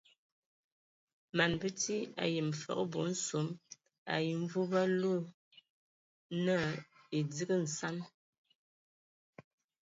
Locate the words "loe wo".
4.99-5.29